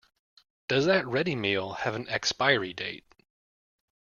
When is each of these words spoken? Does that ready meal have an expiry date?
Does 0.67 0.87
that 0.87 1.05
ready 1.05 1.35
meal 1.35 1.73
have 1.73 1.93
an 1.93 2.09
expiry 2.09 2.73
date? 2.73 3.05